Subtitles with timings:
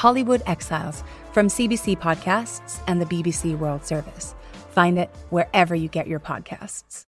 [0.00, 1.04] Hollywood Exiles
[1.34, 4.34] from CBC Podcasts and the BBC World Service.
[4.70, 7.04] Find it wherever you get your podcasts.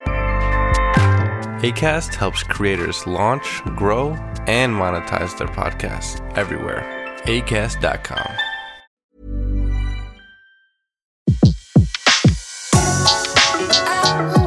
[1.60, 4.12] ACAST helps creators launch, grow,
[4.48, 6.86] and monetize their podcasts everywhere.
[7.26, 8.32] ACAST.com.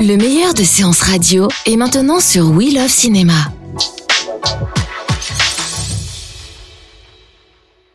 [0.00, 3.52] Le meilleur de séances radio est maintenant sur We Love Cinéma.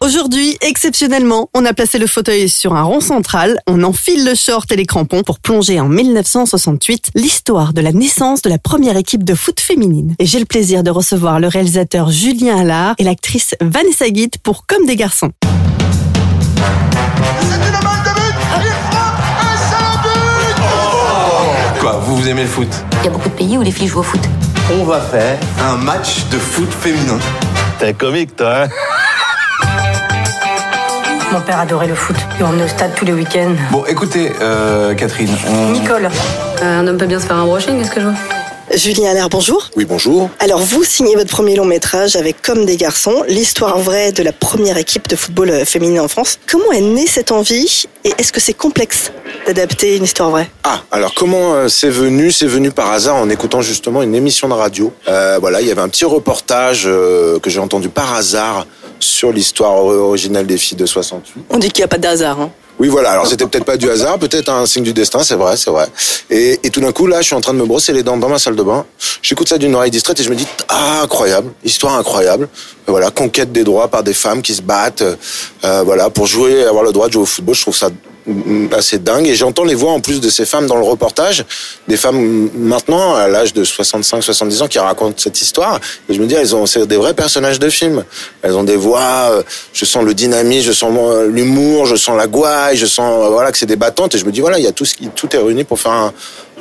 [0.05, 4.71] Aujourd'hui, exceptionnellement, on a placé le fauteuil sur un rond central, on enfile le short
[4.71, 9.23] et les crampons pour plonger en 1968 l'histoire de la naissance de la première équipe
[9.23, 10.13] de foot féminine.
[10.19, 14.67] Et j'ai le plaisir de recevoir le réalisateur Julien Allard et l'actrice Vanessa Guit pour
[14.67, 15.31] Comme des garçons.
[21.79, 22.69] Quoi, vous, vous aimez le foot?
[23.01, 24.21] Il y a beaucoup de pays où les filles jouent au foot.
[24.71, 27.17] On va faire un match de foot féminin.
[27.79, 28.94] T'es un comique, toi, hein?
[31.31, 32.15] Mon père adorait le foot.
[32.39, 33.55] Et on est au stade tous les week-ends.
[33.71, 35.71] Bon, écoutez, euh, Catherine, on...
[35.71, 36.09] Nicole.
[36.61, 38.15] Euh, un homme peut bien se faire un brushing, est-ce que je vois?
[38.73, 39.69] Julien Allard, bonjour.
[39.75, 40.29] Oui, bonjour.
[40.39, 44.31] Alors vous signez votre premier long métrage avec Comme des garçons, l'histoire vraie de la
[44.31, 46.39] première équipe de football euh, féminin en France.
[46.47, 49.11] Comment est née cette envie et est-ce que c'est complexe
[49.45, 50.49] d'adapter une histoire vraie?
[50.63, 54.53] Ah, alors comment c'est venu C'est venu par hasard en écoutant justement une émission de
[54.53, 54.91] radio.
[55.07, 58.65] Euh, voilà, il y avait un petit reportage euh, que j'ai entendu par hasard
[58.99, 61.45] sur l'histoire originale des filles de 68.
[61.49, 62.39] On dit qu'il n'y a pas de hasard.
[62.39, 62.51] Hein.
[62.77, 63.11] Oui, voilà.
[63.11, 65.87] Alors c'était peut-être pas du hasard, peut-être un signe du destin, c'est vrai, c'est vrai.
[66.29, 68.17] Et, et tout d'un coup, là, je suis en train de me brosser les dents
[68.17, 68.85] dans ma salle de bain.
[69.21, 72.49] J'écoute ça d'une oreille distraite et je me dis ah incroyable, histoire incroyable.
[72.87, 75.03] Et voilà, conquête des droits par des femmes qui se battent,
[75.63, 77.55] euh, voilà, pour jouer, avoir le droit de jouer au football.
[77.55, 77.89] Je trouve ça
[78.71, 79.27] assez dingue.
[79.27, 81.45] Et j'entends les voix en plus de ces femmes dans le reportage.
[81.87, 85.79] Des femmes mm, maintenant à l'âge de 65 70 ans qui racontent cette histoire.
[86.09, 88.03] Et je me dis elles ont c'est des vrais personnages de film
[88.41, 89.43] elles ont des voix euh,
[89.73, 93.29] je sens le dynamisme je sens euh, l'humour je sens la gouaille je sens euh,
[93.29, 94.15] voilà que c'est des battantes.
[94.15, 95.79] Et je me dis voilà il y a tout ce qui tout est réuni pour
[95.79, 96.11] faire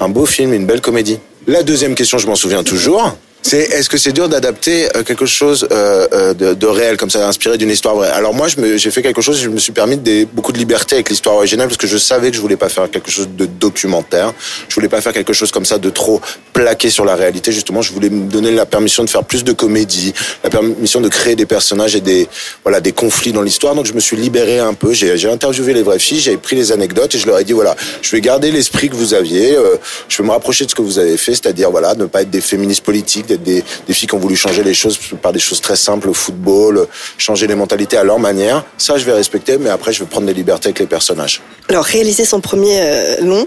[0.00, 1.19] un beau film une belle comédie.
[1.46, 5.27] La deuxième question je m'en souviens toujours c'est est-ce que c'est dur d'adapter euh, quelque
[5.27, 8.09] chose euh, euh, de, de réel comme ça, inspiré d'une histoire vraie?
[8.09, 11.10] Alors moi, j'ai fait quelque chose, je me suis permis des, beaucoup de liberté avec
[11.10, 14.32] l'histoire originale parce que je savais que je voulais pas faire quelque chose de documentaire.
[14.71, 16.22] Je voulais pas faire quelque chose comme ça de trop
[16.55, 17.53] plaqué sur la réalité.
[17.53, 21.09] Justement, je voulais me donner la permission de faire plus de comédie, la permission de
[21.11, 22.26] créer des personnages et des
[22.62, 23.75] voilà des conflits dans l'histoire.
[23.75, 24.94] Donc je me suis libéré un peu.
[24.94, 27.76] J'ai interviewé les vraies filles, j'ai pris les anecdotes et je leur ai dit voilà,
[28.00, 29.55] je vais garder l'esprit que vous aviez.
[29.55, 29.76] euh,
[30.09, 32.31] je vais me rapprocher de ce que vous avez fait, c'est-à-dire voilà, ne pas être
[32.31, 35.61] des féministes politiques, des, des filles qui ont voulu changer les choses par des choses
[35.61, 36.87] très simples, le football,
[37.19, 38.65] changer les mentalités à leur manière.
[38.78, 41.41] Ça, je vais respecter, mais après, je vais prendre des libertés avec les personnages.
[41.69, 43.47] Alors réaliser son premier euh, long,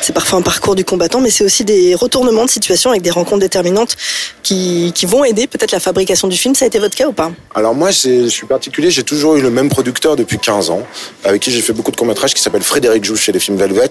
[0.00, 3.10] c'est parfois un parcours du combattant, mais c'est aussi des retournements de situation avec des
[3.10, 3.96] rencontres déterminantes
[4.42, 6.54] qui, qui vont aider peut-être la fabrication du film.
[6.54, 7.32] Ça a été votre cas ou pas?
[7.54, 8.90] Alors moi, je suis particulier.
[8.90, 10.86] J'ai toujours eu le même producteur depuis 15 ans,
[11.24, 13.90] avec qui j'ai fait beaucoup de courts-métrages, qui s'appelle Frédéric Jouche chez les films Velvet.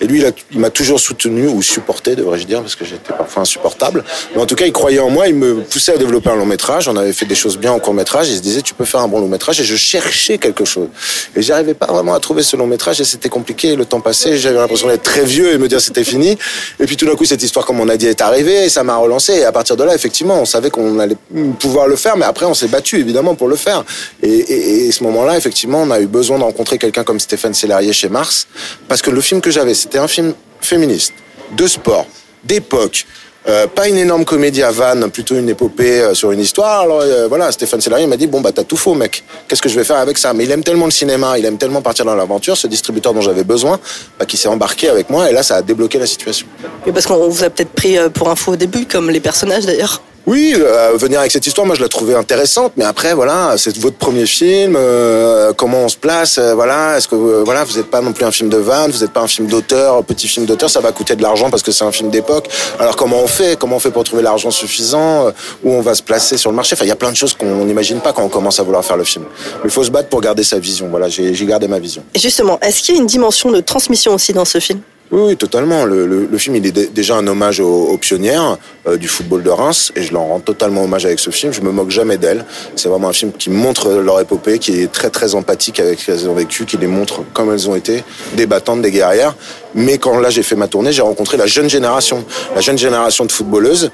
[0.00, 4.04] Et lui, il m'a toujours soutenu, ou supporté, devrais-je dire, parce que j'étais parfois insupportable.
[4.34, 6.88] Mais en tout cas, il croyait en moi, il me poussait à développer un long-métrage.
[6.88, 8.28] On avait fait des choses bien en court-métrage.
[8.30, 9.60] Il se disait, tu peux faire un bon long-métrage.
[9.60, 10.88] Et je cherchais quelque chose.
[11.36, 13.00] Et j'arrivais pas vraiment à trouver ce long-métrage.
[13.00, 13.76] Et c'était compliqué.
[13.76, 14.38] Le temps passait.
[14.38, 16.36] J'avais l'impression d'être très vieux et me dire c'était fini.
[16.80, 18.64] Et puis tout d'un coup, cette histoire, comme on a dit, est arrivée.
[18.64, 19.34] Et ça m'a relancé.
[19.34, 21.16] Et à partir de là, effectivement, on savait qu'on allait
[21.60, 22.16] pouvoir le faire.
[22.16, 23.84] Mais après, on s'est battu, évidemment, pour le faire.
[24.20, 28.08] Et, ce moment-là, effectivement, on a eu besoin de rencontrer quelqu'un comme Stéphane Sellerier chez
[28.08, 28.48] Mars.
[28.88, 31.12] Parce que le film que j'avais, c'était un film féministe,
[31.56, 32.08] de sport,
[32.42, 33.06] d'époque.
[33.48, 36.82] Euh, pas une énorme comédie à vannes, plutôt une épopée euh, sur une histoire.
[36.82, 39.24] Alors euh, voilà, Stéphane Sellerier m'a dit bon bah t'as tout faux mec.
[39.48, 40.32] Qu'est-ce que je vais faire avec ça?
[40.32, 43.20] Mais il aime tellement le cinéma, il aime tellement partir dans l'aventure, ce distributeur dont
[43.20, 43.80] j'avais besoin,
[44.18, 46.46] bah, qui s'est embarqué avec moi et là ça a débloqué la situation.
[46.86, 49.66] Mais parce qu'on vous a peut-être pris euh, pour info au début, comme les personnages
[49.66, 50.02] d'ailleurs.
[50.24, 53.76] Oui, euh, venir avec cette histoire, moi je la trouvais intéressante, mais après voilà, c'est
[53.78, 57.76] votre premier film, euh, comment on se place, euh, voilà, est-ce que euh, voilà, vous
[57.76, 60.28] n'êtes pas non plus un film de vanne, vous n'êtes pas un film d'auteur, petit
[60.28, 62.48] film d'auteur, ça va coûter de l'argent parce que c'est un film d'époque.
[62.78, 65.30] Alors comment on fait, comment on fait pour trouver l'argent suffisant, euh,
[65.64, 66.74] où on va se placer sur le marché?
[66.76, 68.84] Enfin, il y a plein de choses qu'on n'imagine pas quand on commence à vouloir
[68.84, 69.24] faire le film.
[69.56, 70.86] Mais il faut se battre pour garder sa vision.
[70.88, 72.04] Voilà, j'ai gardé ma vision.
[72.14, 74.80] Et justement, est-ce qu'il y a une dimension de transmission aussi dans ce film?
[75.12, 75.84] Oui, oui, totalement.
[75.84, 78.56] Le, le, le film, il est dé- déjà un hommage aux, aux pionnières
[78.86, 81.52] euh, du football de Reims, et je leur rends totalement hommage avec ce film.
[81.52, 82.46] Je me moque jamais d'elles.
[82.76, 86.06] C'est vraiment un film qui montre leur épopée, qui est très très empathique avec ce
[86.06, 88.04] qu'elles ont vécu, qui les montre comme elles ont été,
[88.36, 89.36] des battantes, des guerrières.
[89.74, 92.24] Mais quand là j'ai fait ma tournée, j'ai rencontré la jeune génération,
[92.54, 93.90] la jeune génération de footballeuses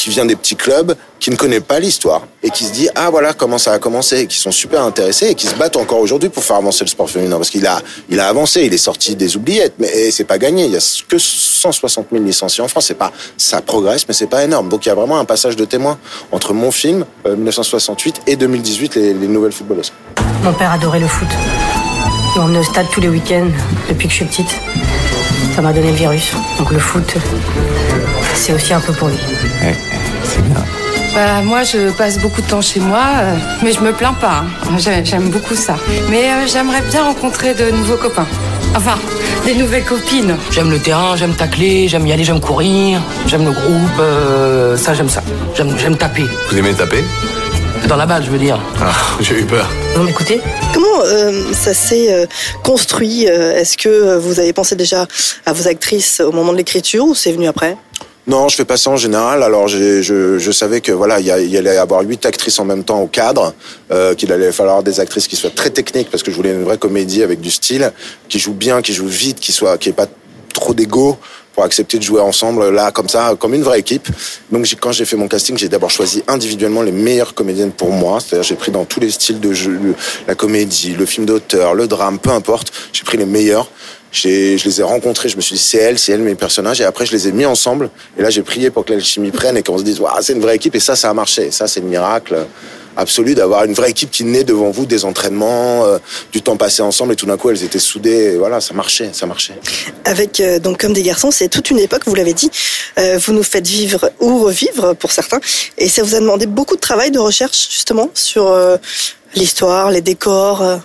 [0.00, 3.10] qui vient des petits clubs, qui ne connaît pas l'histoire et qui se dit ah
[3.10, 6.30] voilà comment ça a commencé, qui sont super intéressés et qui se battent encore aujourd'hui
[6.30, 9.14] pour faire avancer le sport féminin parce qu'il a il a avancé, il est sorti
[9.14, 10.64] des oubliettes, mais c'est pas gagné.
[10.64, 14.26] Il y a que 160 000 licenciés en France, c'est pas ça progresse, mais c'est
[14.26, 14.68] pas énorme.
[14.70, 15.98] Donc il y a vraiment un passage de témoin
[16.32, 19.92] entre mon film euh, 1968 et 2018 les, les nouvelles footballeuses.
[20.42, 21.28] Mon père adorait le foot.
[22.34, 23.50] Il m'emmenait au stade tous les week-ends
[23.88, 24.50] depuis que je suis petite.
[25.54, 26.32] Ça m'a donné le virus.
[26.58, 27.16] Donc le foot,
[28.34, 29.16] c'est aussi un peu pour lui.
[29.62, 29.76] Ouais,
[30.24, 30.62] c'est bien.
[31.14, 33.34] Bah, moi, je passe beaucoup de temps chez moi, euh,
[33.64, 34.44] mais je me plains pas.
[34.44, 34.76] hein.
[34.78, 35.76] J'ai- J'aime beaucoup ça.
[36.08, 38.26] Mais euh, j'aimerais bien rencontrer de nouveaux copains.
[38.76, 38.94] Enfin,
[39.44, 40.36] des nouvelles copines.
[40.52, 44.94] J'aime le terrain, j'aime tacler, j'aime y aller, j'aime courir, j'aime le groupe, euh, ça
[44.94, 45.22] j'aime ça.
[45.56, 46.24] J'aime, j'aime taper.
[46.50, 47.02] Vous aimez taper?
[47.88, 48.60] Dans la balle, je veux dire.
[48.80, 49.68] Ah, j'ai eu peur.
[49.96, 50.40] Vous m'écoutez?
[50.72, 52.26] Comment euh, ça s'est euh,
[52.62, 55.06] construit euh, Est-ce que euh, vous avez pensé déjà
[55.46, 57.76] à vos actrices au moment de l'écriture ou c'est venu après?
[58.30, 59.42] Non, je fais pas ça en général.
[59.42, 62.64] Alors, je, je savais que voilà, il y, y allait y avoir huit actrices en
[62.64, 63.52] même temps au cadre,
[63.90, 66.62] euh, qu'il allait falloir des actrices qui soient très techniques parce que je voulais une
[66.62, 67.90] vraie comédie avec du style,
[68.28, 70.06] qui joue bien, qui joue vite, qui soit, qui ait pas
[70.54, 71.18] trop d'ego
[71.54, 74.08] pour accepter de jouer ensemble là comme ça, comme une vraie équipe.
[74.52, 78.20] Donc, quand j'ai fait mon casting, j'ai d'abord choisi individuellement les meilleures comédiennes pour moi.
[78.20, 79.76] C'est-à-dire, j'ai pris dans tous les styles de jeu,
[80.28, 82.70] la comédie, le film d'auteur, le drame, peu importe.
[82.92, 83.68] J'ai pris les meilleurs.
[84.12, 84.28] Je
[84.64, 87.06] les ai rencontrés, je me suis dit c'est elle, c'est elle mes personnages, et après
[87.06, 87.90] je les ai mis ensemble.
[88.18, 90.40] Et là j'ai prié pour que l'alchimie prenne et qu'on se dise Waouh, c'est une
[90.40, 91.50] vraie équipe, et ça, ça a marché.
[91.50, 92.46] Ça, c'est le miracle
[92.96, 95.98] absolu d'avoir une vraie équipe qui naît devant vous des entraînements, euh,
[96.32, 98.32] du temps passé ensemble, et tout d'un coup elles étaient soudées.
[98.34, 99.54] Et voilà, ça marchait, ça marchait.
[100.04, 102.02] Avec euh, donc comme des garçons, c'est toute une époque.
[102.06, 102.50] Vous l'avez dit,
[102.98, 105.40] euh, vous nous faites vivre ou revivre pour certains,
[105.78, 108.76] et ça vous a demandé beaucoup de travail, de recherche justement sur euh,
[109.34, 110.80] l'histoire, les décors.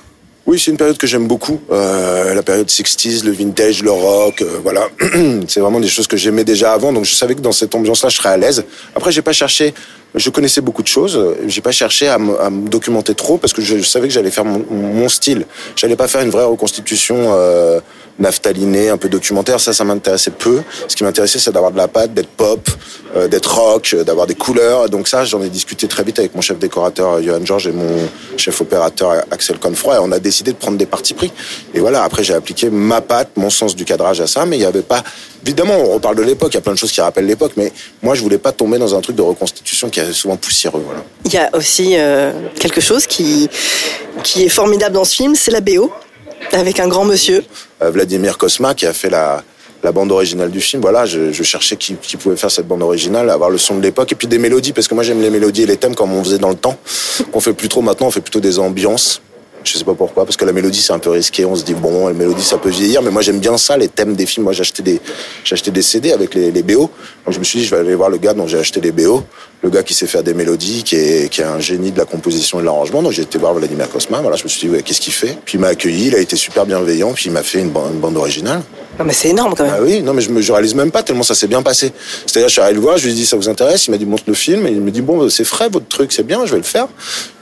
[0.48, 1.60] Oui, c'est une période que j'aime beaucoup.
[1.72, 4.90] Euh, la période 60s, le vintage, le rock, euh, voilà.
[5.48, 6.94] c'est vraiment des choses que j'aimais déjà avant.
[6.94, 8.64] Donc je savais que dans cette ambiance-là, je serais à l'aise.
[8.96, 9.74] Après, j'ai pas cherché.
[10.16, 11.20] Je connaissais beaucoup de choses.
[11.48, 14.32] J'ai pas cherché à me, à me documenter trop parce que je, savais que j'allais
[14.32, 15.46] faire mon, mon style.
[15.76, 17.80] J'allais pas faire une vraie reconstitution euh,
[18.18, 19.60] naphtalinée, un peu documentaire.
[19.60, 20.62] Ça, ça m'intéressait peu.
[20.88, 22.70] Ce qui m'intéressait, c'est d'avoir de la pâte, d'être pop,
[23.16, 24.90] euh, d'être rock, d'avoir des couleurs.
[24.90, 27.74] Donc ça, j'en ai discuté très vite avec mon chef décorateur euh, Johan Georges et
[27.74, 28.08] mon
[28.38, 29.96] chef opérateur Axel Confroy.
[29.96, 31.32] Et on a décidé de prendre des partis pris.
[31.74, 34.46] Et voilà, après, j'ai appliqué ma patte, mon sens du cadrage à ça.
[34.46, 35.04] Mais il y avait pas...
[35.46, 36.54] Évidemment, on reparle de l'époque.
[36.54, 37.52] Il y a plein de choses qui rappellent l'époque.
[37.56, 37.72] Mais
[38.02, 40.82] moi, je voulais pas tomber dans un truc de reconstitution qui est souvent poussiéreux.
[40.84, 41.04] Voilà.
[41.26, 43.50] Il y a aussi euh, quelque chose qui
[44.24, 45.92] qui est formidable dans ce film, c'est la BO
[46.52, 47.44] avec un grand monsieur.
[47.82, 49.44] Euh, Vladimir Kosma qui a fait la,
[49.84, 50.82] la bande originale du film.
[50.82, 53.82] Voilà, je, je cherchais qui, qui pouvait faire cette bande originale, avoir le son de
[53.82, 56.14] l'époque et puis des mélodies parce que moi j'aime les mélodies et les thèmes comme
[56.14, 56.78] on faisait dans le temps.
[57.32, 59.22] Qu'on fait plus trop maintenant, on fait plutôt des ambiances.
[59.66, 61.44] Je sais pas pourquoi, parce que la mélodie c'est un peu risqué.
[61.44, 63.88] On se dit bon, la mélodie ça peut vieillir, mais moi j'aime bien ça, les
[63.88, 64.44] thèmes des films.
[64.44, 65.02] Moi acheté des,
[65.52, 66.92] acheté des CD avec les, les BO.
[67.26, 68.92] Donc je me suis dit je vais aller voir le gars dont j'ai acheté les
[68.92, 69.24] BO,
[69.64, 72.06] le gars qui sait faire des mélodies, qui est, qui est un génie de la
[72.06, 73.02] composition et de l'arrangement.
[73.02, 74.22] Donc j'ai été voir Vladimir Kosma.
[74.22, 75.36] Voilà, je me suis dit ouais, qu'est-ce qu'il fait?
[75.46, 78.18] Puis il m'a accueilli, il a été super bienveillant, puis il m'a fait une bande
[78.18, 78.62] originale.
[78.98, 79.74] Non mais c'est énorme quand même.
[79.78, 81.92] Ah oui, non mais je me je réalise même pas tellement ça s'est bien passé.
[82.26, 83.98] C'est-à-dire je suis allé le voir, je lui ai dit ça vous intéresse, il m'a
[83.98, 86.52] dit montre le film il me dit bon c'est frais votre truc, c'est bien, je
[86.52, 86.88] vais le faire.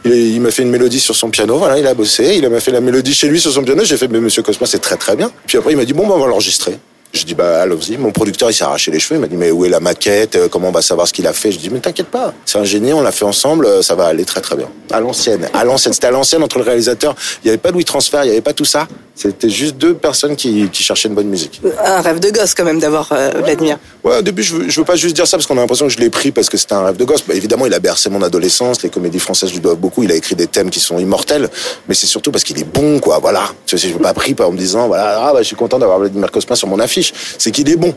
[0.04, 2.60] Il, il m'a fait une mélodie sur son piano, voilà, il a bossé, il m'a
[2.60, 4.98] fait la mélodie chez lui sur son piano, j'ai fait mais monsieur Cosma c'est très
[4.98, 5.32] très bien.
[5.46, 6.78] Puis après il m'a dit bon bah, on va l'enregistrer.
[7.16, 7.96] Je dis bah allons-y.
[7.98, 9.18] Mon producteur il s'est arraché les cheveux.
[9.18, 10.36] Il m'a dit mais où est la maquette?
[10.36, 11.52] Euh, Comment on va savoir ce qu'il a fait?
[11.52, 12.34] Je dis mais t'inquiète pas.
[12.44, 12.92] C'est un génie.
[12.92, 13.68] On l'a fait ensemble.
[13.68, 14.68] euh, Ça va aller très très bien.
[14.92, 15.48] À l'ancienne.
[15.54, 15.94] À l'ancienne.
[15.94, 17.14] C'était à l'ancienne entre le réalisateur.
[17.44, 18.24] Il n'y avait pas de transfert.
[18.24, 18.88] Il n'y avait pas tout ça.
[19.16, 21.62] C'était juste deux personnes qui, qui cherchaient une bonne musique.
[21.86, 23.78] Un rêve de gosse quand même d'avoir euh, Vladimir.
[24.04, 25.86] Ouais, au début, je veux, je veux pas juste dire ça parce qu'on a l'impression
[25.86, 27.24] que je l'ai pris parce que c'était un rêve de gosse.
[27.28, 28.82] Bah, évidemment, il a bercé mon adolescence.
[28.82, 30.02] Les comédies françaises lui doivent beaucoup.
[30.02, 31.48] Il a écrit des thèmes qui sont immortels.
[31.88, 33.20] Mais c'est surtout parce qu'il est bon, quoi.
[33.20, 33.44] Voilà.
[33.68, 35.56] Tu sais, je veux pas pris par en me disant, voilà, ah, bah, je suis
[35.56, 37.03] content d'avoir Vladimir Cosma sur mon affiche.
[37.38, 37.94] C'est qu'il est bon.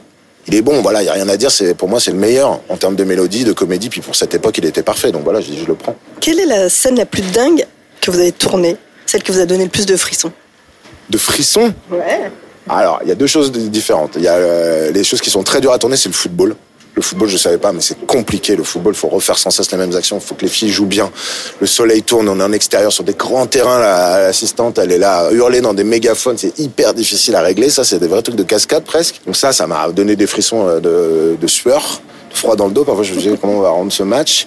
[0.49, 1.51] Il est bon, voilà, il y a rien à dire.
[1.51, 3.89] C'est pour moi, c'est le meilleur en termes de mélodie, de comédie.
[3.89, 5.11] Puis pour cette époque, il était parfait.
[5.11, 5.97] Donc voilà, je le prends.
[6.21, 7.67] Quelle est la scène la plus dingue
[8.01, 10.33] que vous avez tournée Celle qui vous a donné le plus de frissons?
[11.11, 11.75] De frissons?
[11.91, 12.31] Ouais.
[12.69, 14.13] Alors, il y a deux choses différentes.
[14.17, 16.57] Il y a euh, les choses qui sont très dures à tourner, c'est le football.
[16.97, 18.57] Le football, je savais pas, mais c'est compliqué.
[18.57, 20.19] Le football, faut refaire sans cesse les mêmes actions.
[20.19, 21.11] faut que les filles jouent bien.
[21.61, 23.79] Le soleil tourne, on est en extérieur sur des grands terrains.
[23.79, 26.39] La- L'assistante, elle est là, à hurler dans des mégaphones.
[26.39, 27.69] C'est hyper difficile à régler.
[27.69, 29.21] Ça, c'est des vrais trucs de cascade presque.
[29.27, 32.01] Donc ça, ça m'a donné des frissons euh, de, de sueur,
[32.31, 32.85] de froid dans le dos.
[32.85, 34.47] Parfois, je me disais comment on va rendre ce match?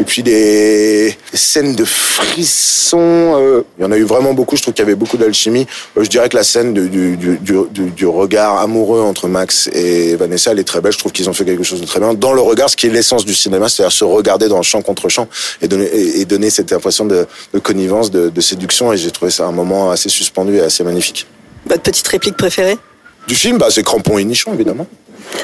[0.00, 4.56] Et puis des scènes de frissons, euh, il y en a eu vraiment beaucoup.
[4.56, 5.66] Je trouve qu'il y avait beaucoup d'alchimie.
[5.96, 10.14] Euh, je dirais que la scène du, du, du, du, regard amoureux entre Max et
[10.14, 10.92] Vanessa, elle est très belle.
[10.92, 12.86] Je trouve qu'ils ont fait quelque chose de très bien dans le regard, ce qui
[12.86, 15.28] est l'essence du cinéma, c'est-à-dire se regarder dans le champ contre champ
[15.62, 18.92] et donner, et, donner cette impression de, de connivence, de, de séduction.
[18.92, 21.26] Et j'ai trouvé ça un moment assez suspendu et assez magnifique.
[21.66, 22.78] Votre petite réplique préférée?
[23.26, 24.86] Du film, bah, c'est Crampon et Nichon, évidemment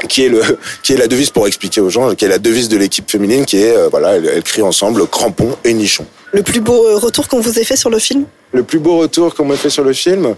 [0.08, 0.42] qui est le
[0.82, 3.44] qui est la devise pour expliquer aux gens, qui est la devise de l'équipe féminine,
[3.44, 6.06] qui est euh, voilà, elle, crie ensemble crampon et nichon.
[6.32, 8.24] Le plus beau euh, retour qu'on vous ait fait sur le film?
[8.52, 10.34] Le plus beau retour qu'on m'ait fait sur le film,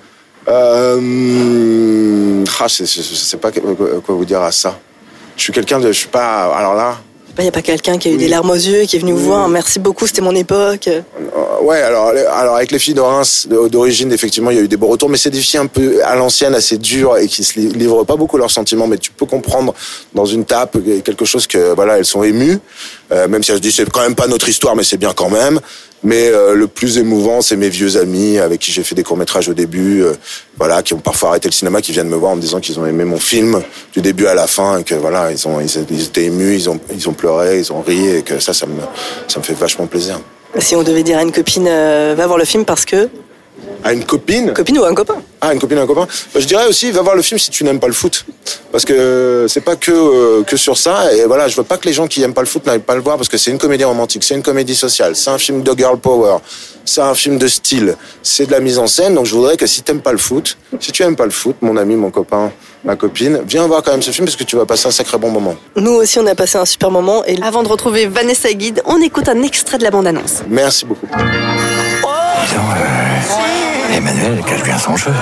[0.49, 4.79] euh, ah, je, sais pas quoi vous dire à ça.
[5.37, 6.99] Je suis quelqu'un de, je suis pas, alors là,
[7.43, 9.13] il n'y a pas quelqu'un qui a eu des larmes aux yeux, qui est venu
[9.13, 10.89] vous voir, merci beaucoup, c'était mon époque.
[10.89, 11.03] Euh,
[11.63, 14.77] ouais, alors, alors avec les filles de Reims d'origine, effectivement, il y a eu des
[14.77, 17.59] beaux retours, mais c'est des filles un peu à l'ancienne, assez dures et qui se
[17.59, 19.75] livrent pas beaucoup leurs sentiments, mais tu peux comprendre
[20.15, 22.59] dans une tape quelque chose que, voilà, elles sont émues,
[23.13, 25.13] euh, même si elles se disent c'est quand même pas notre histoire, mais c'est bien
[25.15, 25.61] quand même.
[26.07, 29.17] Mais euh, le plus émouvant, c'est mes vieux amis avec qui j'ai fait des courts
[29.17, 30.13] métrages au début, euh,
[30.57, 32.79] voilà, qui ont parfois arrêté le cinéma, qui viennent me voir en me disant qu'ils
[32.79, 33.61] ont aimé mon film
[33.93, 36.79] du début à la fin, et que voilà, ils ont, ils, étaient émus, ils ont,
[36.95, 38.81] ils ont pleuré, ils ont ri, et que ça, ça me,
[39.27, 40.21] ça me fait vachement plaisir.
[40.61, 43.09] Si on devait dire à une copine, euh, va voir le film parce que
[43.85, 44.53] à une copine.
[44.53, 46.07] Copine ou un copain Ah, une copine ou un copain.
[46.35, 48.25] Bah, je dirais aussi, va voir le film si tu n'aimes pas le foot.
[48.73, 51.13] Parce que c'est pas que, euh, que sur ça.
[51.15, 52.95] Et voilà, je veux pas que les gens qui aiment pas le foot n'aillent pas
[52.95, 55.63] le voir parce que c'est une comédie romantique, c'est une comédie sociale, c'est un film
[55.63, 56.39] de girl power,
[56.85, 59.15] c'est un film de style, c'est de la mise en scène.
[59.15, 61.57] Donc je voudrais que si t'aimes pas le foot, si tu aimes pas le foot,
[61.61, 62.53] mon ami, mon copain,
[62.85, 65.17] ma copine, viens voir quand même ce film parce que tu vas passer un sacré
[65.19, 65.55] bon moment.
[65.77, 67.25] Nous aussi, on a passé un super moment.
[67.25, 70.43] Et avant de retrouver Vanessa Guide, on écoute un extrait de la bande-annonce.
[70.49, 71.07] Merci beaucoup.
[73.93, 75.13] Emmanuel cache bien son jeu.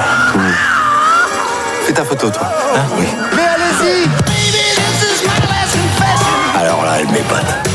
[1.84, 2.48] Fais ta photo, toi.
[2.76, 3.06] Hein oui.
[3.34, 4.08] Mais allez-y
[6.58, 7.68] Alors là, elle m'épate.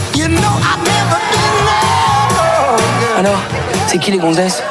[3.18, 3.40] Alors,
[3.88, 4.64] c'est qui les gonzesses?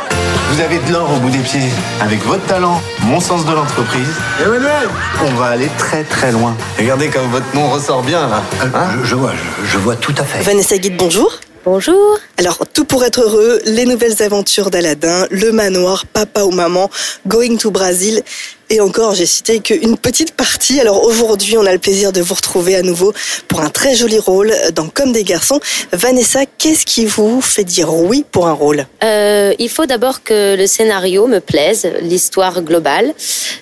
[0.51, 1.69] Vous avez de l'or au bout des pieds.
[2.01, 4.09] Avec votre talent, mon sens de l'entreprise,
[4.43, 4.89] Emmanuel,
[5.23, 6.57] on va aller très très loin.
[6.79, 8.43] Regardez comme votre nom ressort bien là.
[8.63, 8.89] Hein?
[9.05, 10.43] je, vois, je, je vois tout à fait.
[10.43, 11.31] Vanessa Guide, bonjour.
[11.65, 12.19] Bonjour.
[12.39, 16.89] Alors, tout pour être heureux, les nouvelles aventures d'Aladin, le manoir, papa ou maman,
[17.27, 18.23] Going to Brazil.
[18.71, 20.79] Et encore, j'ai cité qu'une petite partie.
[20.79, 23.15] Alors aujourd'hui, on a le plaisir de vous retrouver à nouveau
[23.49, 25.59] pour un très joli rôle dans Comme des garçons.
[25.93, 28.87] Vanessa, qu'est-ce qui vous fait dire oui pour un rôle?
[29.03, 33.15] Euh, Il faut d'abord que le scénario me plaise, l'histoire globale.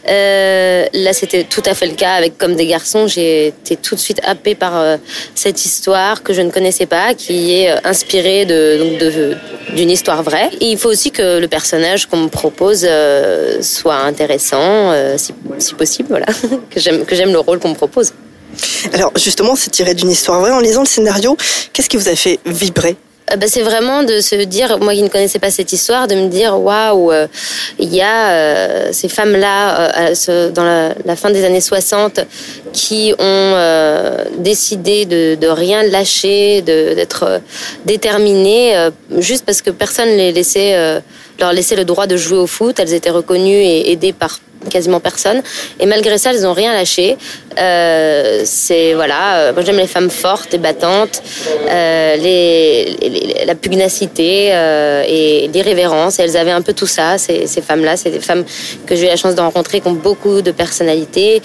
[0.08, 3.06] Euh, là, c'était tout à fait le cas avec Comme des garçons.
[3.06, 4.96] J'ai été tout de suite happée par euh,
[5.36, 10.50] cette histoire que je ne connaissais pas, qui est inspirée de, donc d'une histoire vraie.
[10.60, 15.74] Et il faut aussi que le personnage qu'on me propose euh, soit intéressant euh, si,
[15.74, 16.26] possible, voilà,
[16.70, 18.12] que j'aime que j'aime le rôle qu'on me propose.
[18.92, 20.52] Alors justement, c'est tiré d'une histoire vraie.
[20.52, 21.36] En lisant le scénario,
[21.72, 22.96] qu'est-ce qui vous a fait vibrer?
[23.28, 26.28] Bah, c'est vraiment de se dire, moi qui ne connaissais pas cette histoire, de me
[26.28, 27.26] dire waouh, euh,
[27.78, 30.12] il y a ces femmes-là
[30.54, 32.20] dans la, fin des années 60
[32.72, 37.40] qui ont décidé de, de, rien lâcher, d'être
[37.84, 41.02] déterminées, juste parce que personne les laissait
[41.38, 42.78] leur laisser le droit de jouer au foot.
[42.78, 44.40] Elles étaient reconnues et aidées par
[44.70, 45.42] quasiment personne.
[45.80, 47.16] Et malgré ça, elles n'ont rien lâché.
[47.58, 51.22] Euh, c'est voilà, euh, moi j'aime les femmes fortes et battantes,
[51.70, 56.18] euh, les, la pugnacité euh, et l'irrévérence.
[56.18, 57.16] elles avaient un peu tout ça.
[57.16, 58.44] Ces, ces femmes-là, c'est des femmes
[58.84, 61.40] que j'ai eu la chance de rencontrer, qui ont beaucoup de personnalité,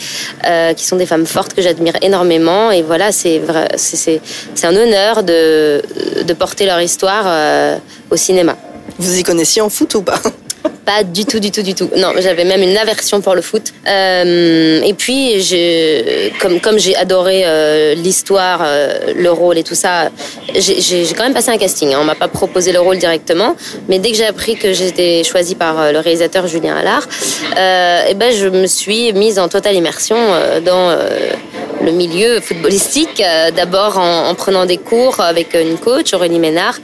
[0.46, 2.72] euh, qui sont des femmes fortes que j'admire énormément.
[2.72, 3.42] Et voilà, c'est
[3.76, 4.22] c'est
[4.54, 5.82] c'est un honneur de
[6.24, 7.78] de porter leur histoire euh,
[8.10, 8.58] au cinéma.
[9.00, 10.22] Vous y connaissiez en foot ou pas?
[10.86, 11.90] Pas du tout, du tout, du tout.
[11.96, 13.72] Non, j'avais même une aversion pour le foot.
[13.88, 15.34] Euh, et puis,
[16.40, 20.10] comme, j'ai adoré euh, l'histoire, euh, le rôle et tout ça,
[20.56, 21.94] j'ai quand même passé un casting.
[21.94, 22.00] Hein.
[22.02, 23.56] On m'a pas proposé le rôle directement,
[23.90, 27.08] mais dès que j'ai appris que j'étais choisie par le réalisateur Julien Allard,
[28.10, 30.18] et ben je me suis mise en totale immersion
[30.66, 30.98] dans
[31.84, 33.22] le milieu footballistique.
[33.56, 36.78] D'abord en, en, prenant des cours avec une coach, Aurélie Ménard,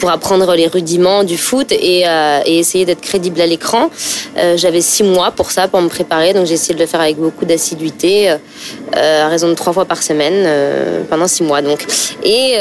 [0.00, 2.04] pour apprendre les rudiments du foot et,
[2.46, 3.90] et essayer d'être crédible à l'écran.
[4.36, 7.00] Euh, j'avais six mois pour ça, pour me préparer, donc j'ai essayé de le faire
[7.00, 8.36] avec beaucoup d'assiduité, euh,
[8.96, 11.62] à raison de trois fois par semaine, euh, pendant six mois.
[11.62, 11.86] Donc,
[12.22, 12.56] et,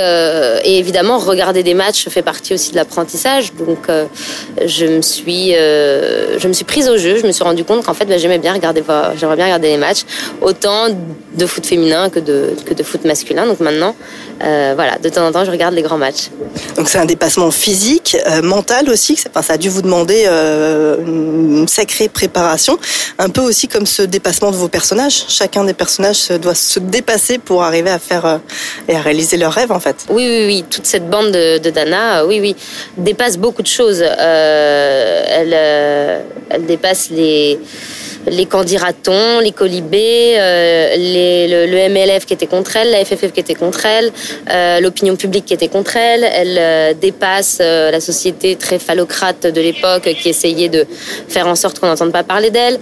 [0.64, 3.54] et, évidemment, regarder des matchs fait partie aussi de l'apprentissage.
[3.54, 3.88] Donc,
[4.66, 7.18] je me suis, je me suis prise au jeu.
[7.18, 8.84] Je me suis rendu compte qu'en fait, bah, j'aimais bien regarder,
[9.18, 10.04] j'aimerais bien regarder les matchs,
[10.42, 13.46] autant de foot féminin que de que de foot masculin.
[13.46, 13.96] Donc maintenant,
[14.42, 16.30] euh, voilà, de temps en temps, je regarde les grands matchs.
[16.76, 19.18] Donc c'est un dépassement physique, euh, mental aussi.
[19.30, 22.78] Enfin, ça a dû vous demander euh, une sacrée préparation,
[23.20, 25.26] un peu aussi comme ce dépassement de vos personnages.
[25.30, 28.40] Chacun des personnages doit se dépasser pour arriver à faire
[28.88, 29.96] et à réaliser leurs rêves en fait.
[30.10, 30.66] Oui, oui, oui.
[30.70, 32.56] Toute cette bande de, de Dana, oui, oui,
[32.98, 34.02] dépasse beaucoup de choses.
[34.02, 35.54] Elle,
[36.50, 37.60] elle dépasse les
[38.28, 43.32] les candidatons, les colibés, euh, les, le, le MLF qui était contre elle, la FFF
[43.32, 44.12] qui était contre elle,
[44.50, 46.24] euh, l'opinion publique qui était contre elle.
[46.24, 50.86] Elle euh, dépasse euh, la société très phallocrate de l'époque qui essayait de
[51.28, 52.80] faire en sorte qu'on n'entende pas parler d'elle.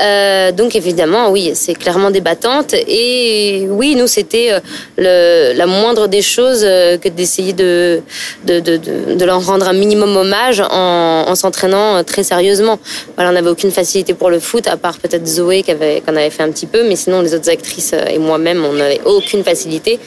[0.00, 2.74] Euh, donc évidemment, oui, c'est clairement débattante.
[2.74, 4.52] Et oui, nous, c'était
[4.98, 8.00] euh, la moindre des choses que d'essayer de,
[8.44, 12.78] de, de, de, leur rendre un minimum hommage en, en s'entraînant très sérieusement.
[13.14, 16.30] Voilà, on n'avait aucune facilité pour le foot, part peut-être Zoé qui avait, qu'on avait
[16.30, 19.44] fait un petit peu, mais sinon les autres actrices euh, et moi-même, on n'avait aucune
[19.44, 19.98] facilité.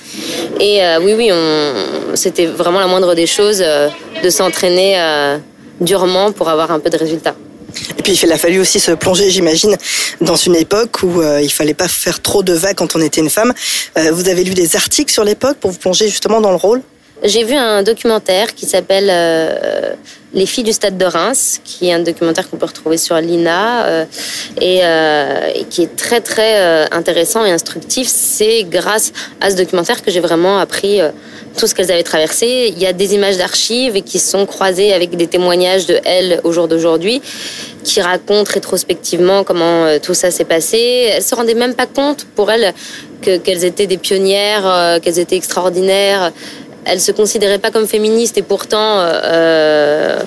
[0.59, 1.29] Et euh, oui, oui,
[2.15, 3.89] c'était vraiment la moindre des choses euh,
[4.23, 4.97] de s'entraîner
[5.81, 7.35] durement pour avoir un peu de résultats.
[7.97, 9.75] Et puis il a fallu aussi se plonger, j'imagine,
[10.21, 13.21] dans une époque où euh, il fallait pas faire trop de vagues quand on était
[13.21, 13.53] une femme.
[14.11, 16.81] Vous avez lu des articles sur l'époque pour vous plonger justement dans le rôle?
[17.25, 19.93] J'ai vu un documentaire qui s'appelle euh,
[20.33, 23.85] Les filles du stade de Reims, qui est un documentaire qu'on peut retrouver sur l'INA
[23.85, 24.05] euh,
[24.59, 28.09] et, euh, et qui est très très intéressant et instructif.
[28.09, 30.99] C'est grâce à ce documentaire que j'ai vraiment appris
[31.57, 32.73] tout ce qu'elles avaient traversé.
[32.75, 36.51] Il y a des images d'archives qui sont croisées avec des témoignages de elles au
[36.51, 37.21] jour d'aujourd'hui
[37.85, 41.09] qui racontent rétrospectivement comment tout ça s'est passé.
[41.13, 42.73] Elles se rendaient même pas compte pour elles
[43.21, 46.33] que qu'elles étaient des pionnières, qu'elles étaient extraordinaires.
[46.85, 50.19] Elles se considéraient pas comme féministes et pourtant, euh,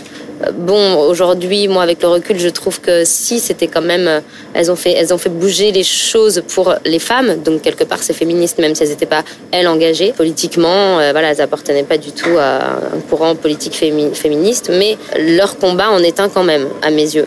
[0.54, 4.20] bon, aujourd'hui, moi, avec le recul, je trouve que si, c'était quand même, euh,
[4.54, 7.42] elles ont fait, elles ont bouger les choses pour les femmes.
[7.42, 10.98] Donc quelque part, c'est féministe, même si elles n'étaient pas elles engagées politiquement.
[10.98, 15.58] euh, voilà, elles appartenaient pas du tout à un courant politique fémi- féministe, mais leur
[15.58, 17.26] combat en est un quand même, à mes yeux.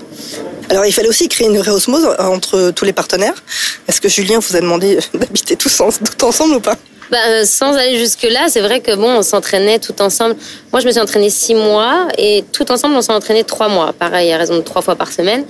[0.72, 3.44] Alors il fallait aussi créer une vraie osmose entre tous les partenaires.
[3.88, 5.82] Est-ce que Julien vous a demandé d'habiter tous
[6.18, 6.78] tout ensemble ou pas?
[7.12, 10.36] Bah, euh, sans aller jusque-là, c'est vrai que bon, on s'entraînait tout ensemble.
[10.72, 13.94] Moi, je me suis entraînée six mois et tout ensemble, on s'est entraîné trois mois.
[13.94, 15.44] Pareil, à raison de trois fois par semaine.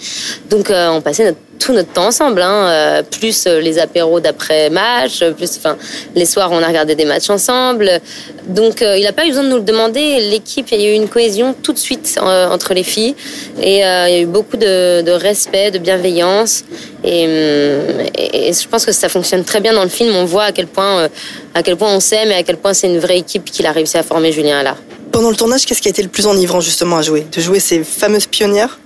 [0.50, 4.22] Donc, euh, on passait notre- tout notre temps ensemble, hein, euh, plus euh, les apéros
[4.22, 5.76] d'après match, euh, plus, enfin,
[6.16, 8.00] les soirs, on a regardé des matchs ensemble.
[8.48, 10.22] Donc, euh, il n'a pas eu besoin de nous le demander.
[10.22, 13.16] L'équipe, il y a eu une cohésion tout de suite entre les filles
[13.62, 16.64] et il y a eu beaucoup de, de respect, de bienveillance.
[17.04, 20.14] Et, et- et je pense que ça fonctionne très bien dans le film.
[20.16, 21.08] On voit à quel point, euh,
[21.54, 23.72] à quel point on s'aime et à quel point c'est une vraie équipe qu'il a
[23.72, 24.78] réussi à former Julien Allard.
[25.12, 27.26] Pendant le tournage, qu'est-ce qui a été le plus enivrant justement à jouer?
[27.32, 28.80] De jouer ces fameuses pionnières?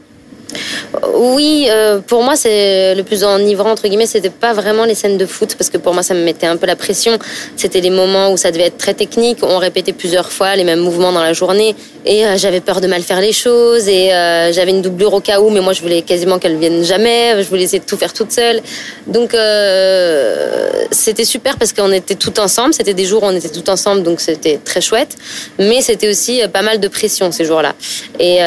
[1.16, 4.06] Oui, euh, pour moi, c'est le plus enivrant entre guillemets.
[4.06, 6.58] C'était pas vraiment les scènes de foot parce que pour moi, ça me mettait un
[6.58, 7.18] peu la pression.
[7.56, 9.40] C'était les moments où ça devait être très technique.
[9.42, 12.88] On répétait plusieurs fois les mêmes mouvements dans la journée et euh, j'avais peur de
[12.88, 15.82] mal faire les choses et euh, j'avais une doublure au cas où, mais moi, je
[15.82, 17.42] voulais quasiment qu'elle vienne jamais.
[17.42, 18.62] Je voulais essayer de tout faire toute seule.
[19.08, 19.36] Donc,
[20.92, 22.74] c'était super parce qu'on était tout ensemble.
[22.74, 25.16] C'était des jours où on était tout ensemble, donc c'était très chouette.
[25.60, 27.74] Mais c'était aussi pas mal de pression ces jours-là.
[28.20, 28.40] Et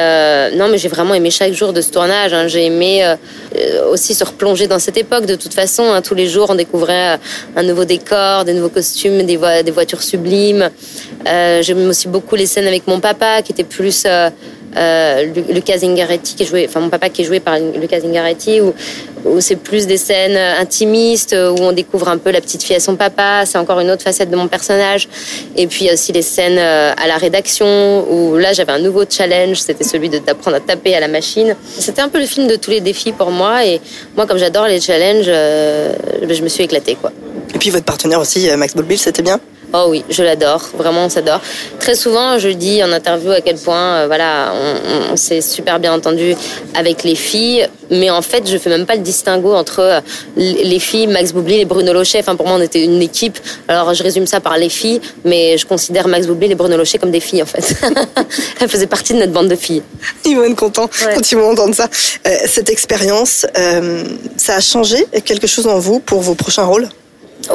[0.57, 2.33] non, mais j'ai vraiment aimé chaque jour de ce tournage.
[2.35, 2.47] hein.
[2.53, 3.17] J'ai aimé euh,
[3.59, 5.25] euh, aussi se replonger dans cette époque.
[5.27, 8.75] De toute façon, hein, tous les jours, on découvrait euh, un nouveau décor, des nouveaux
[8.81, 10.69] costumes, des, vo- des voitures sublimes.
[11.65, 14.31] J'aime aussi beaucoup les scènes avec mon papa, qui était plus euh,
[15.35, 18.75] Lu- Lucas Zingaretti, qui joué, enfin mon papa qui est joué par Lucas Zingaretti, où,
[19.27, 22.81] où c'est plus des scènes intimistes, où on découvre un peu la petite fille à
[22.81, 23.45] son papa.
[23.47, 25.09] C'est encore une autre facette de mon personnage.
[25.57, 28.73] Et puis il y a aussi les scènes euh, à la rédaction, où là j'avais
[28.73, 31.57] un nouveau challenge, c'était celui d'apprendre à taper à la machine.
[31.79, 33.65] C'était un peu le film de tous les défis pour moi.
[33.65, 33.81] Et
[34.17, 35.93] moi, comme j'adore les challenges, euh,
[36.29, 37.13] je me suis éclatée, quoi.
[37.55, 39.41] Et puis votre partenaire aussi, euh, Max Bolbil, c'était bien?
[39.73, 41.41] Oh oui, je l'adore, vraiment on s'adore.
[41.81, 45.81] Très souvent, je dis en interview à quel point, euh, voilà, on, on s'est super
[45.81, 46.35] bien entendu
[46.75, 50.01] avec les filles, mais en fait, je fais même pas le distinguo entre euh,
[50.37, 52.21] les filles, Max Boublil et Bruno Lochet.
[52.21, 53.39] Enfin, pour moi, on était une équipe.
[53.69, 56.99] Alors, je résume ça par les filles, mais je considère Max Boublil et Bruno Lochet
[56.99, 57.77] comme des filles, en fait.
[58.61, 59.83] Elles faisaient partie de notre bande de filles.
[60.25, 61.89] Ils vont être contents quand ils vont entendre ça.
[62.27, 63.47] Euh, cette expérience,
[64.37, 66.89] ça a changé quelque chose en vous pour vos prochains rôles?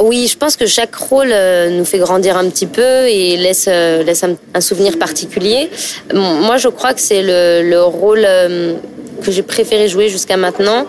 [0.00, 3.66] Oui, je pense que chaque rôle euh, nous fait grandir un petit peu et laisse,
[3.68, 5.70] euh, laisse un, souvenir particulier.
[6.14, 8.74] Moi, je crois que c'est le, le rôle euh,
[9.22, 10.86] que j'ai préféré jouer jusqu'à maintenant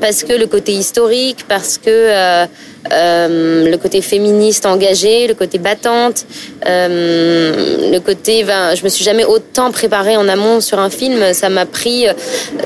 [0.00, 2.46] parce que le côté historique, parce que euh,
[2.92, 6.26] euh, le côté féministe engagé, le côté battante,
[6.66, 8.44] euh, le côté.
[8.44, 11.32] Ben, je me suis jamais autant préparée en amont sur un film.
[11.32, 12.06] Ça m'a pris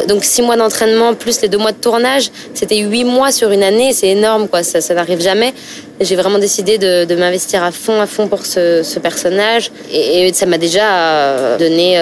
[0.08, 2.30] donc six mois d'entraînement plus les deux mois de tournage.
[2.54, 3.92] C'était huit mois sur une année.
[3.92, 4.62] C'est énorme, quoi.
[4.62, 5.54] Ça n'arrive jamais.
[6.00, 10.28] J'ai vraiment décidé de, de m'investir à fond, à fond pour ce, ce personnage, et,
[10.28, 12.00] et ça m'a déjà donné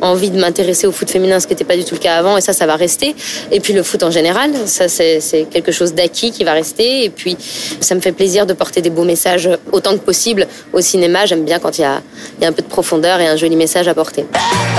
[0.00, 2.36] envie de m'intéresser au foot féminin, ce qui n'était pas du tout le cas avant,
[2.36, 3.14] et ça, ça va rester.
[3.50, 7.04] Et puis le foot en général, ça c'est quelque chose d'acquis qui va rester.
[7.04, 7.36] Et puis
[7.80, 11.26] ça me fait plaisir de porter des beaux messages autant que possible au cinéma.
[11.26, 12.00] J'aime bien quand il y a,
[12.38, 14.24] il y a un peu de profondeur et un joli message à porter.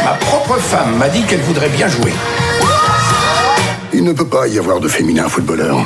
[0.03, 2.13] Ma propre femme m'a dit qu'elle voudrait bien jouer.
[3.93, 5.77] Il ne peut pas y avoir de féminin footballeur.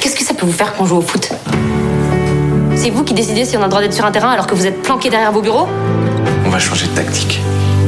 [0.00, 1.28] Qu'est-ce que ça peut vous faire qu'on joue au foot?
[2.82, 4.54] C'est vous qui décidez si on a le droit d'être sur un terrain alors que
[4.54, 5.68] vous êtes planqué derrière vos bureaux
[6.44, 7.40] On va changer de tactique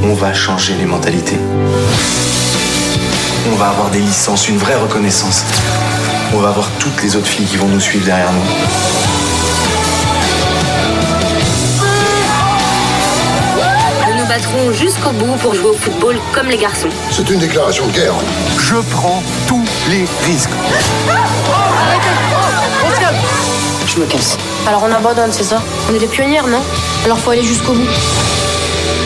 [0.07, 1.39] on va changer les mentalités.
[3.51, 5.43] On va avoir des licences, une vraie reconnaissance.
[6.35, 8.41] On va avoir toutes les autres filles qui vont nous suivre derrière nous.
[14.07, 16.89] Nous nous battrons jusqu'au bout pour jouer au football comme les garçons.
[17.11, 18.15] C'est une déclaration de guerre.
[18.59, 20.51] Je prends tous les risques.
[23.95, 24.37] Je me casse.
[24.67, 25.63] Alors on abandonne, c'est ça?
[25.89, 26.61] On est des pionnières, non?
[27.05, 27.87] Alors faut aller jusqu'au bout.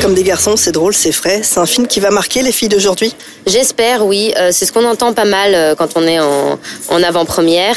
[0.01, 1.41] Comme des garçons, c'est drôle, c'est frais.
[1.43, 3.15] C'est un film qui va marquer les filles d'aujourd'hui?
[3.47, 4.33] J'espère, oui.
[4.39, 7.77] Euh, c'est ce qu'on entend pas mal euh, quand on est en, en avant-première.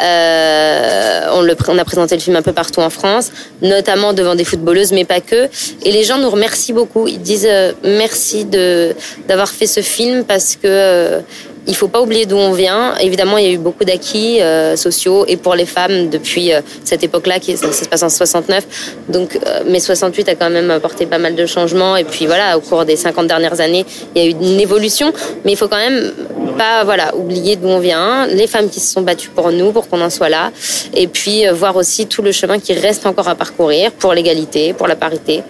[0.00, 4.34] Euh, on, le, on a présenté le film un peu partout en France, notamment devant
[4.34, 5.48] des footballeuses, mais pas que.
[5.84, 7.06] Et les gens nous remercient beaucoup.
[7.06, 8.94] Ils disent euh, merci de
[9.28, 11.20] d'avoir fait ce film parce que euh,
[11.68, 12.96] il faut pas oublier d'où on vient.
[12.96, 16.62] Évidemment, il y a eu beaucoup d'acquis euh, sociaux et pour les femmes depuis euh,
[16.82, 18.66] cette époque-là, qui ça, ça, se passe en 69.
[19.10, 21.96] Donc, euh, mais 68 a quand même apporté pas mal de changements.
[21.96, 25.12] Et puis voilà, au cours des 50 dernières années, il y a eu une évolution.
[25.44, 26.12] Mais il faut quand même
[26.56, 29.88] pas voilà oublier d'où on vient, les femmes qui se sont battues pour nous, pour
[29.88, 30.50] qu'on en soit là,
[30.94, 34.72] et puis euh, voir aussi tout le chemin qui reste encore à parcourir pour l'égalité,
[34.72, 35.42] pour la parité.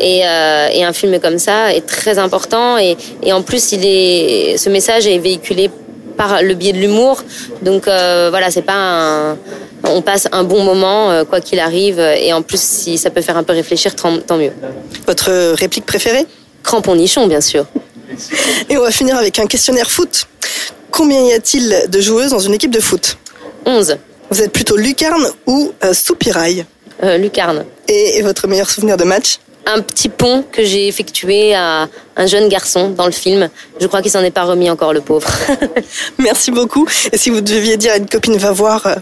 [0.00, 2.78] Et, et, un film comme ça est très important.
[2.78, 5.59] Et, et en plus, il est, ce message est véhiculé
[6.20, 7.24] par le biais de l'humour.
[7.62, 9.38] Donc euh, voilà, c'est pas un,
[9.84, 11.98] on passe un bon moment euh, quoi qu'il arrive.
[11.98, 14.52] Et en plus, si ça peut faire un peu réfléchir, tant, mieux.
[15.06, 16.26] Votre réplique préférée?
[16.62, 17.64] Crampon nichon, bien sûr.
[18.68, 20.26] Et on va finir avec un questionnaire foot.
[20.90, 23.16] Combien y a-t-il de joueuses dans une équipe de foot?
[23.64, 23.96] 11.
[24.28, 26.66] Vous êtes plutôt lucarne ou euh, soupirail?
[27.02, 27.64] Euh, Lucarne.
[27.88, 29.38] Et, et, votre meilleur souvenir de match?
[29.72, 33.48] Un petit pont que j'ai effectué à un jeune garçon dans le film.
[33.80, 35.28] Je crois qu'il s'en est pas remis encore, le pauvre.
[36.18, 36.88] Merci beaucoup.
[37.12, 38.96] Et si vous deviez dire à une copine, va voir euh,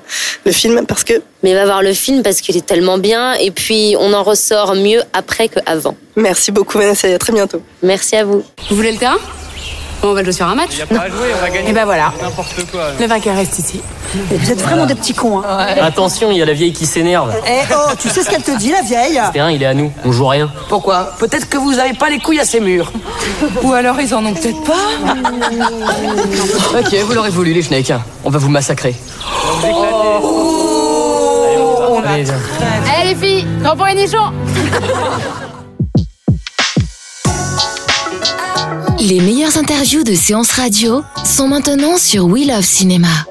[0.44, 1.14] le film parce que...
[1.42, 4.74] Mais va voir le film parce qu'il est tellement bien et puis on en ressort
[4.74, 5.96] mieux après qu'avant.
[6.16, 7.62] Merci beaucoup Vanessa et à très bientôt.
[7.82, 8.42] Merci à vous.
[8.68, 9.18] Vous voulez le terrain?
[10.02, 10.70] On va jouer sur un match.
[10.72, 11.70] Il n'y a pas à jouer, on va gagner.
[11.70, 12.12] Et ben voilà.
[12.22, 12.90] N'importe quoi.
[12.98, 13.80] Le vainqueur reste ici.
[14.32, 15.40] Et vous êtes vraiment des petits cons.
[15.40, 15.74] Hein.
[15.74, 15.80] Ouais.
[15.80, 17.34] Attention, il y a la vieille qui s'énerve.
[17.46, 19.92] Eh oh, tu sais ce qu'elle te dit, la vieille terrain, il est à nous.
[20.04, 20.50] On joue rien.
[20.68, 21.12] Pourquoi?
[21.18, 22.92] Peut-être que vous n'avez pas les couilles assez mûres.
[23.62, 24.72] Ou alors ils en ont peut-être pas.
[26.78, 27.92] ok, vous l'aurez voulu, les Schnecks.
[28.24, 28.94] On va vous massacrer.
[29.64, 30.48] Oh,
[32.04, 32.24] Allez,
[33.04, 34.18] les filles, crampons et nichons
[39.08, 43.24] Les meilleures interviews de séances radio sont maintenant sur We Love Cinéma.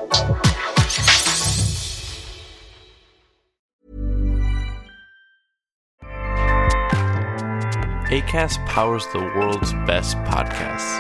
[8.10, 10.98] ACAST powers the world's best podcasts.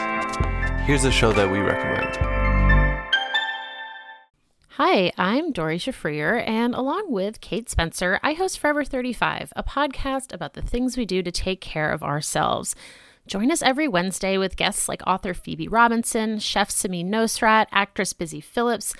[0.86, 2.16] Here's a show that we recommend.
[4.78, 10.32] Hi, I'm Dory Shafrier, and along with Kate Spencer, I host Forever 35, a podcast
[10.32, 12.76] about the things we do to take care of ourselves.
[13.28, 18.40] Join us every Wednesday with guests like author Phoebe Robinson, chef Samin Nosrat, actress Busy
[18.40, 18.94] Phillips,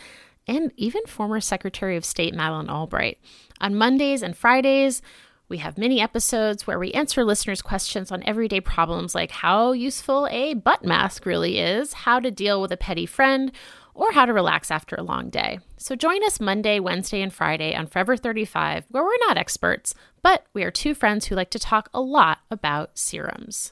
[0.46, 3.20] and even former Secretary of State Madeleine Albright.
[3.62, 5.02] On Mondays and Fridays,
[5.48, 10.28] we have mini episodes where we answer listeners' questions on everyday problems like how useful
[10.30, 13.54] a butt mask really is, how to deal with a petty friend,
[13.94, 15.60] or how to relax after a long day.
[15.78, 20.46] So join us Monday, Wednesday, and Friday on Forever 35, where we're not experts, but
[20.54, 23.72] we are two friends who like to talk a lot about serums.